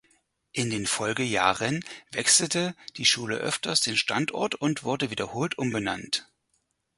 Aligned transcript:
In 0.51 0.71
den 0.71 0.87
Folgejahren 0.87 1.85
wechselte 2.11 2.75
die 2.97 3.05
Schule 3.05 3.35
öfters 3.37 3.81
den 3.81 3.95
Standort 3.95 4.55
und 4.55 4.83
wurde 4.83 5.11
wiederholt 5.11 5.59
umbenannt. 5.59 6.27